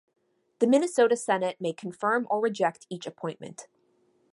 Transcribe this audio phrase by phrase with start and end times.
[0.57, 3.67] The Minnesota Senate may confirm or reject each appointment.